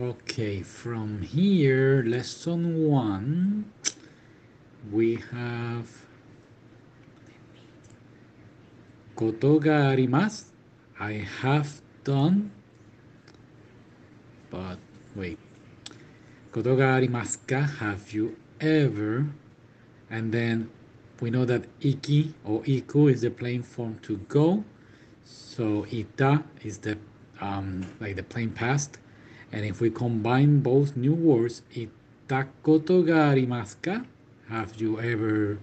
[0.00, 3.66] Okay, from here, lesson one,
[4.92, 5.90] we have
[9.16, 10.54] Kotoga arimas.
[11.00, 12.52] I have done,
[14.50, 14.78] but
[15.16, 15.36] wait.
[16.52, 19.26] Kotoga arimasu ka, have you ever?
[20.10, 20.70] And then
[21.18, 24.62] we know that iki or iku is the plain form to go.
[25.24, 26.96] So ita is the
[27.40, 28.98] um, like the plain past
[29.52, 34.04] and if we combine both new words, itakoto ga arimasu?
[34.48, 35.58] Have you ever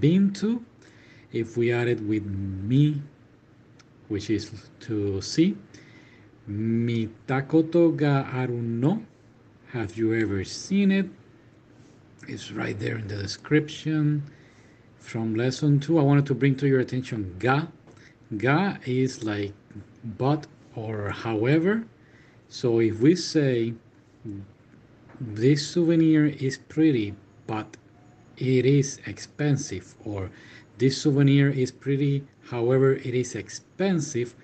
[0.00, 0.64] been to?
[1.32, 3.02] If we add it with mi,
[4.08, 5.56] which is to see,
[6.48, 8.22] mitakoto ga?
[9.72, 11.08] Have you ever seen it?
[12.28, 14.22] It's right there in the description.
[14.98, 17.66] From lesson two, I wanted to bring to your attention ga.
[18.38, 19.52] Ga is like
[20.16, 21.84] but or however.
[22.54, 23.74] So if we say
[25.20, 27.12] this souvenir is pretty,
[27.48, 27.76] but
[28.36, 30.30] it is expensive, or
[30.78, 34.36] this souvenir is pretty, however, it is expensive,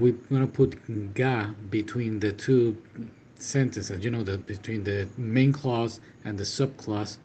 [0.00, 0.78] we're gonna put
[1.12, 2.78] ga between the two
[3.38, 7.18] sentences, you know, the between the main clause and the subclause.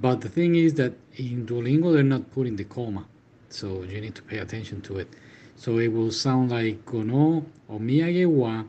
[0.00, 3.04] But the thing is that in Duolingo they're not putting the comma,
[3.48, 5.08] so you need to pay attention to it.
[5.56, 8.62] So it will sound like kono omiyage wa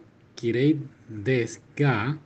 [0.52, 2.18] desu ga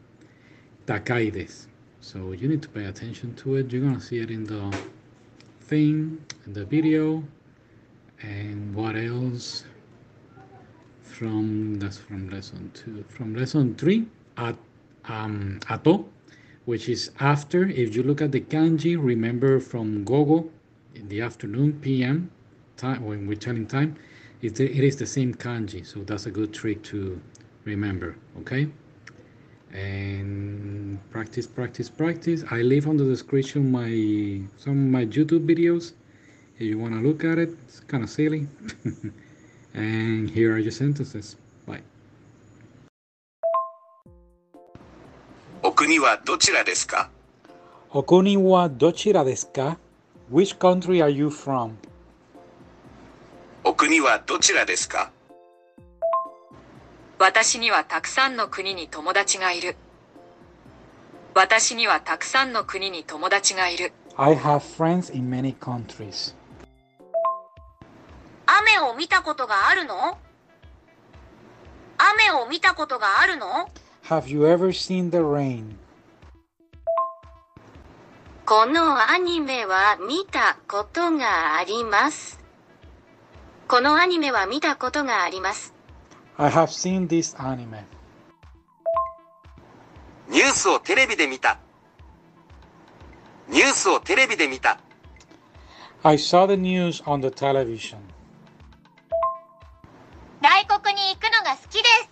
[0.85, 1.67] takai desu.
[2.01, 3.71] So you need to pay attention to it.
[3.71, 4.75] You're gonna see it in the
[5.61, 7.23] thing, in the video,
[8.21, 9.65] and what else?
[11.03, 13.03] From that's from lesson two.
[13.09, 14.07] From lesson three,
[14.37, 14.55] at
[15.05, 16.05] um, ato,
[16.65, 17.67] which is after.
[17.67, 20.49] If you look at the kanji, remember from gogo
[20.95, 22.31] in the afternoon PM
[22.77, 23.95] time when we're telling time,
[24.41, 25.85] it, it is the same kanji.
[25.85, 27.19] So that's a good trick to
[27.66, 28.16] remember.
[28.40, 28.68] Okay
[29.74, 33.88] and practice practice practice i leave on the description my
[34.58, 35.92] some of my youtube videos
[36.56, 38.46] if you want to look at it it's kind of silly
[39.74, 41.80] and here are your sentences bye
[45.62, 47.08] お国はどちらですか
[47.90, 49.76] Okuni wa dochira desu ka?
[50.30, 51.72] Which country are you from?
[53.64, 55.10] お国はどちらですか
[57.19, 59.75] 私にはたくさんの国に友達がいる。
[61.33, 63.91] 私にはたくさんの国に友達がいる。
[64.17, 66.35] I have friends in many countries.
[68.45, 70.17] 雨を見たことがあるの？
[71.97, 73.47] 雨を見たことがあるの
[74.05, 75.75] ？Have you ever seen the rain?
[78.45, 82.39] このアニメは見たことがあります。
[83.67, 85.73] このアニメは見たことがあります。
[86.38, 87.84] I have seen this anime.
[90.28, 91.58] ニュースをテレビで見た。
[93.48, 94.78] ニュースをテレビで見た。
[96.02, 97.98] I saw the news on the television.
[100.40, 102.10] 外国に行くのが好きです。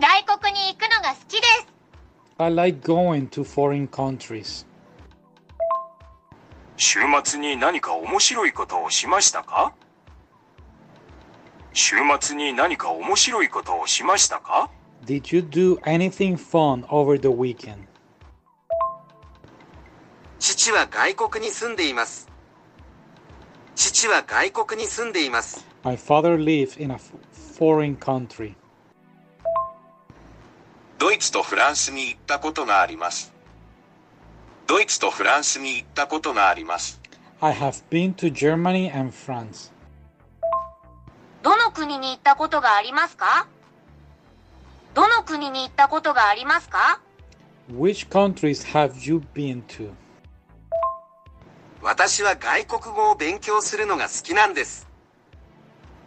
[0.00, 1.66] 外国に行くのが好きです。
[2.38, 4.66] I like going to foreign countries.
[6.76, 9.74] 週末に何か面白いことをしましたか
[11.72, 14.70] 週末に何か面白いことをしましたか
[15.04, 17.78] Did you do anything fun over the weekend?
[20.38, 22.28] 父は外国に住んでいます。
[23.74, 25.66] 父は外国に住んでいます。
[25.82, 27.12] My father lives in a f-
[27.58, 28.54] foreign country.
[30.98, 33.32] ドイツとフランスに行ったことがあります。
[34.66, 37.00] ドイツとフランスに行ったことがあります。
[37.40, 39.70] I have been to Germany and France.
[41.41, 43.47] どの国に行ったことがありますか？
[44.93, 46.99] どの国に行ったことがありますか
[47.71, 49.91] ？Which countries have you been to?
[51.81, 54.87] 私は外国語を勉強するのが好きなんです。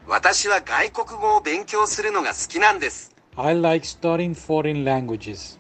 [0.07, 3.13] 私は外国語を勉強するのが好きなんです。
[3.37, 5.59] I like studying foreign languages.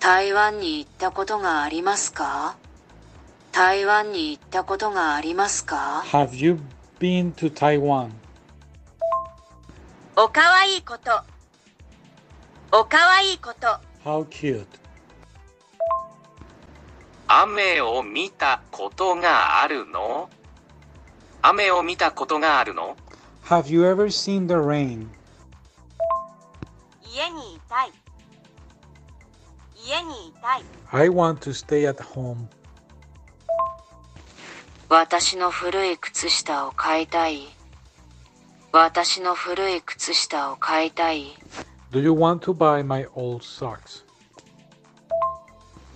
[0.00, 2.56] 台湾に行ったことがありますか？
[3.52, 6.58] 台湾に行ったことがありますか？Have you
[7.01, 8.11] been to Taiwan?
[10.15, 11.11] おかわいいこと。
[12.71, 13.67] おかわいいこと。
[14.03, 14.65] How cute.
[17.27, 20.29] 雨を見たことがあるの
[21.41, 22.95] 雨を見たことがあるの
[23.45, 25.07] Have you ever seen the rain?
[27.03, 27.91] 家にいたい。
[29.75, 30.63] 家にいたい。
[30.91, 32.47] I want to stay at home.
[34.91, 37.47] 私の古い靴下を買いたい。
[38.71, 41.35] 私の古い靴下を買いたい。
[41.91, 44.05] Do you want to buy my old socks?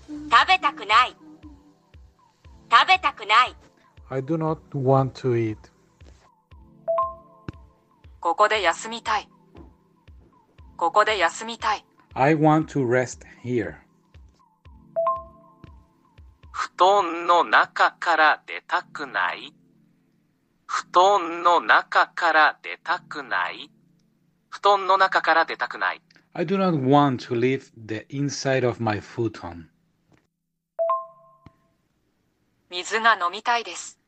[0.07, 1.15] 食べたくない。
[2.71, 3.55] 食べたくない。
[4.09, 5.57] I do not want to eat.
[8.19, 9.29] ここで休みたい。
[10.77, 11.85] ここで休みたい。
[12.13, 13.75] I want to rest here.
[16.76, 19.54] 布団の中から出たくない
[20.66, 23.70] 布団の中から出たくない
[24.50, 26.02] 布団の中から出たくない。
[26.34, 29.68] I do not want to leave the inside of my futon.
[32.68, 33.98] 水が飲みたいです。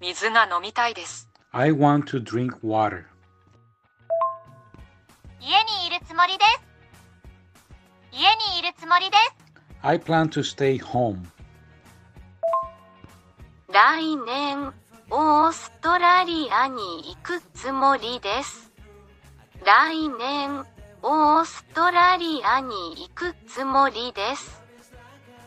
[0.00, 1.28] 水が飲みたいです。
[1.50, 3.06] I want to drink water.
[5.40, 6.60] 家にいるつもりです。
[8.12, 8.20] 家
[8.52, 9.40] にいるつもりです。
[9.82, 11.24] I plan to stay home.
[13.72, 14.72] 来年、
[15.10, 18.72] オーストラリアに行くつもりです。
[19.64, 20.64] 来年、
[21.02, 24.60] オーストラリアに行くつもりです。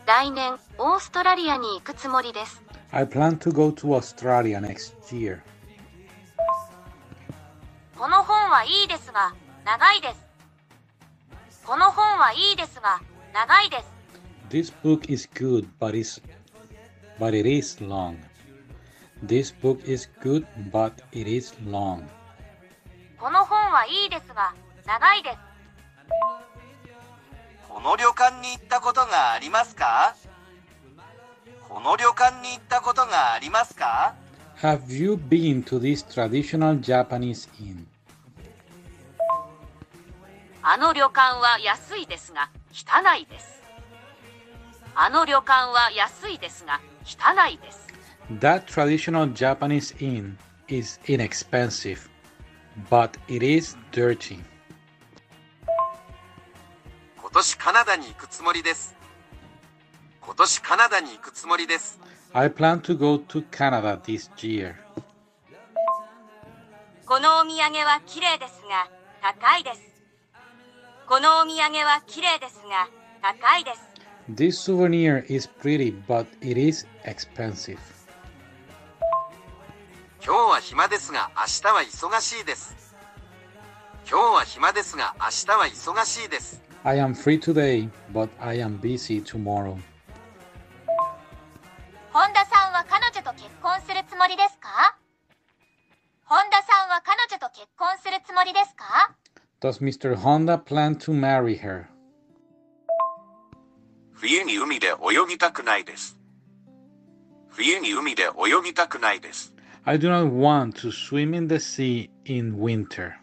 [0.06, 2.62] 来年、オーストラリアに行くつもりです。
[2.92, 5.40] I plan to go to Australia next year.
[7.98, 9.34] この本はいいですが、
[9.66, 11.66] 長いです。
[11.66, 13.02] この本はいいですが、
[13.34, 13.84] 長いです。
[14.48, 16.22] This book is good, but is
[17.18, 18.18] but it is long.
[19.22, 22.02] This book is good, but it is long.
[23.18, 24.54] この本はいいですが、
[24.86, 25.38] 長いです。
[27.68, 30.14] この旅館に行ったことがありますか
[31.68, 34.14] この旅館に行ったことがありますか
[34.60, 37.84] Have you been to this traditional Japanese inn?
[40.62, 43.62] あの旅館は安いですが、汚いです。
[44.94, 47.86] あの旅館は安いですが、汚いです。
[48.40, 50.36] That traditional Japanese inn
[50.68, 52.08] is inexpensive,
[52.90, 54.42] but it is dirty.
[57.20, 58.96] 今年カナダに行くつもりです。
[60.20, 62.00] 今年カナダに行くつもりです。
[62.32, 64.74] I plan to go to Canada this year.
[67.06, 68.88] このお土産は綺麗ですが、
[69.20, 69.80] 高いです。
[71.06, 72.88] このお土産は綺麗ですが、
[73.20, 73.93] 高いです。
[74.29, 77.79] This souvenir is pretty, but it is expensive.
[80.23, 82.95] 今日は暇ですが明日は忙しいです。
[84.09, 86.61] 今日は暇ですが明日は忙しいです。
[86.83, 89.77] I am free today, but I am busy tomorrow.
[92.11, 94.97] 本田さんは彼女と結婚するつもりですか
[96.25, 99.15] 本田さんは彼女と結婚するつもりですか
[99.61, 100.15] Does Mr.
[100.15, 101.87] Honda plan to marry her?
[104.13, 106.19] 冬に海で泳ぎたくないです。
[107.49, 109.53] 冬に海で泳ぎたくないです。
[109.85, 113.13] I do not want to swim in the sea in winter.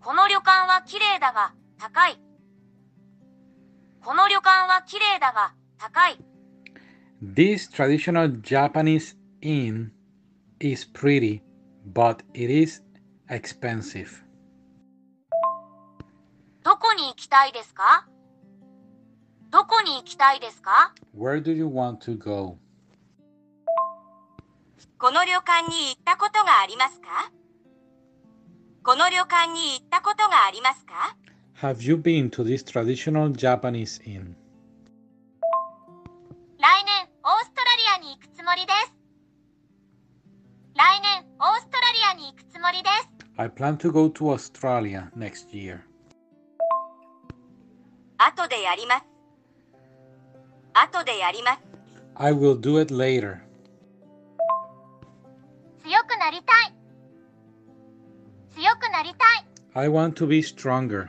[0.00, 2.20] この旅館は綺麗だが、高い。
[4.00, 6.18] この旅館は綺麗だが、高い。
[7.22, 9.90] This traditional Japanese inn
[10.60, 11.40] is pretty,
[11.92, 12.82] but it is
[13.28, 14.08] expensive.
[16.62, 18.06] どこに行きたいですか
[19.50, 22.58] どこに行きたいですか Where do you want to go?
[24.98, 27.30] この旅館に行ったことがありますか
[28.82, 31.16] この旅館に行ったことがありますか
[31.60, 34.34] Have you been to this traditional Japanese inn?
[36.58, 38.92] 来年、オーストラリアに行くつもりです。
[40.74, 43.08] 来年、オーストラリアに行くつもりです。
[43.38, 45.80] I plan to go to Australia next year.
[48.18, 49.09] 後でやります。
[50.74, 51.58] 後でやります。
[52.14, 53.38] I will do it later.
[55.82, 56.74] 強くなりたい。
[58.54, 59.46] 強くなりたい。
[59.74, 61.08] I want to be stronger.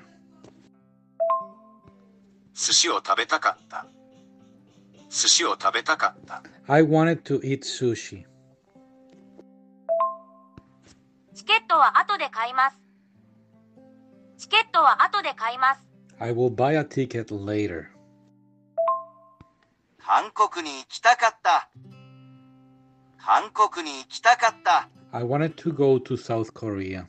[2.53, 3.85] 寿司を食べたかった。
[5.09, 6.43] 寿司を食べたかった。
[6.67, 8.25] I wanted to eat sushi.
[11.33, 12.77] チケットは後で買います。
[14.37, 15.81] チケットは後で買います。
[16.19, 17.90] I will buy a ticket later.
[20.04, 21.70] 韓国に行きたかった。
[23.18, 24.88] 韓国に行きたかった。
[25.12, 27.06] I wanted to go to South Korea.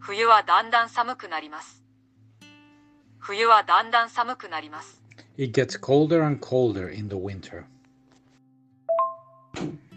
[0.00, 1.82] 冬はだんだん寒くなります。
[3.18, 5.02] 冬はだんだん寒くなります。
[5.38, 7.64] It gets colder and colder in the winter.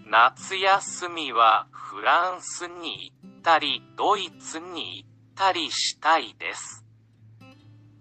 [0.10, 6.87] 夏休みはフランスに行ったり、ドイツに行ったりしたいです。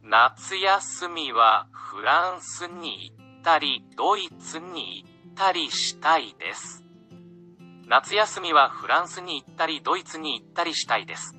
[0.08, 6.84] 夏休みはフランスに行ったり、ドイツに行ったりしたいです。
[7.88, 11.34] 夏休みはフランスに行ったり、ドイツに行ったりしたいです。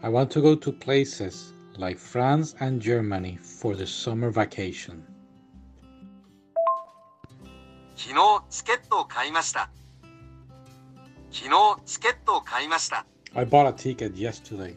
[0.00, 5.02] I want to go to places like France and Germany for the summer vacation.
[7.96, 8.14] 昨日
[8.48, 9.68] チケットを買いました。
[11.30, 11.50] 昨日
[11.84, 13.04] チケットを買いました。
[13.34, 14.74] I bought a ticket yesterday.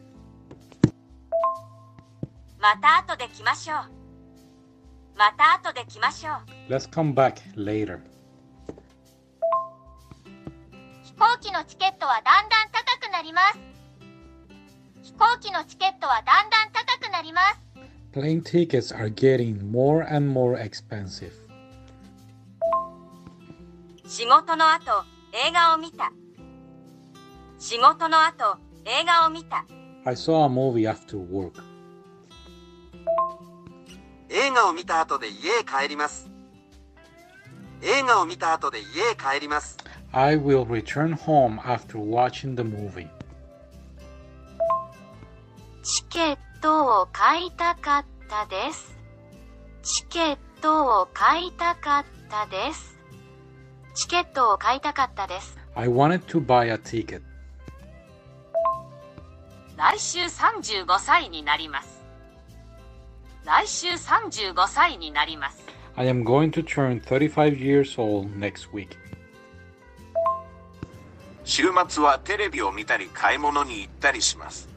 [2.59, 3.77] また後で来ましょう。
[5.17, 6.31] また後で来ましょ
[6.69, 6.71] う。
[6.71, 7.99] Let's come back later.
[11.03, 13.59] 飛行機のチケットはだんだん高くなります。
[15.03, 17.59] 飛行機のチケットはだんだん高くなります。
[18.11, 21.31] Plane tickets are getting more and more expensive.
[24.05, 26.11] 仕事の後、映画を見た。
[27.57, 29.65] 仕事の後、映画を見た。
[30.05, 31.68] I saw a movie after work.
[34.49, 36.27] 映画を見た後で家へ帰ります。
[37.83, 39.77] 映画を見た後で家へ帰ります。
[40.11, 43.07] I will return home after watching the movie.
[45.83, 48.97] チケットを買いたかったです。
[49.83, 52.97] チケットを買いたかったです。
[53.93, 55.59] チケットを買いたかったです。
[55.75, 57.21] I wanted to buy a ticket.
[59.77, 61.98] 来週35歳になります。
[63.44, 65.62] 来週35歳になります。
[65.96, 68.96] I am going to turn 35 years old next week.
[71.44, 74.68] 週末はテレビを見たり買い物に行ったりします。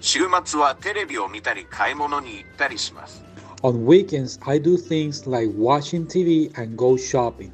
[0.00, 3.22] 週末はテレビを見たり買い物に行ったりします。
[3.62, 7.50] On weekends, I do things like watching TV and go shopping.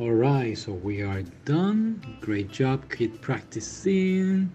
[0.00, 2.00] Alright, so we are done.
[2.22, 2.80] Great job.
[2.90, 4.50] Keep practicing.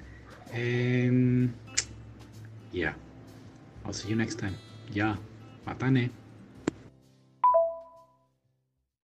[0.52, 1.54] And
[2.73, 2.93] yeah,
[3.85, 4.57] I'll see you next time.
[4.93, 5.17] Yeah,
[5.67, 6.11] matane.